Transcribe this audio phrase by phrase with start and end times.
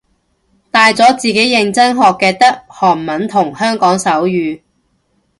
[0.71, 4.61] 大咗自己認真學嘅得韓文同香港手語